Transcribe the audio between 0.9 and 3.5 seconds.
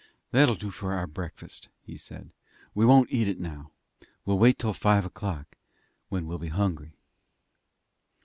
our breakfast," he said. "We won't eat it